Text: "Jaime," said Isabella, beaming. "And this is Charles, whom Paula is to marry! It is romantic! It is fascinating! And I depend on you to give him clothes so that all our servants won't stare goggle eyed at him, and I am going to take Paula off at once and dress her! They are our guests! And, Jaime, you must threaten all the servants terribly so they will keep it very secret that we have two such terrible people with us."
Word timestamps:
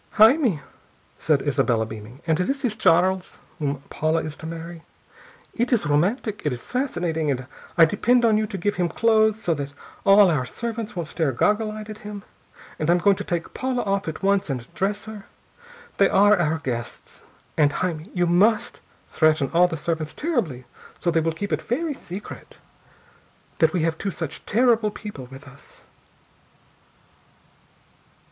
"Jaime," 0.13 0.61
said 1.19 1.43
Isabella, 1.43 1.85
beaming. 1.85 2.21
"And 2.25 2.35
this 2.39 2.65
is 2.65 2.75
Charles, 2.75 3.37
whom 3.59 3.83
Paula 3.91 4.23
is 4.23 4.35
to 4.37 4.47
marry! 4.47 4.81
It 5.53 5.71
is 5.71 5.85
romantic! 5.85 6.41
It 6.43 6.51
is 6.51 6.65
fascinating! 6.65 7.29
And 7.29 7.45
I 7.77 7.85
depend 7.85 8.25
on 8.25 8.35
you 8.35 8.47
to 8.47 8.57
give 8.57 8.77
him 8.77 8.89
clothes 8.89 9.39
so 9.43 9.53
that 9.53 9.73
all 10.03 10.31
our 10.31 10.43
servants 10.43 10.95
won't 10.95 11.07
stare 11.09 11.31
goggle 11.31 11.69
eyed 11.71 11.87
at 11.87 11.99
him, 11.99 12.23
and 12.79 12.89
I 12.89 12.93
am 12.93 12.97
going 12.97 13.15
to 13.17 13.23
take 13.23 13.53
Paula 13.53 13.83
off 13.83 14.07
at 14.07 14.23
once 14.23 14.49
and 14.49 14.73
dress 14.73 15.05
her! 15.05 15.25
They 15.97 16.09
are 16.09 16.35
our 16.35 16.57
guests! 16.57 17.21
And, 17.55 17.71
Jaime, 17.71 18.09
you 18.15 18.25
must 18.25 18.79
threaten 19.07 19.51
all 19.53 19.67
the 19.67 19.77
servants 19.77 20.15
terribly 20.15 20.65
so 20.97 21.11
they 21.11 21.19
will 21.19 21.31
keep 21.31 21.53
it 21.53 21.61
very 21.61 21.93
secret 21.93 22.57
that 23.59 23.71
we 23.71 23.81
have 23.83 23.99
two 23.99 24.09
such 24.09 24.43
terrible 24.47 24.89
people 24.89 25.27
with 25.27 25.47
us." 25.47 25.81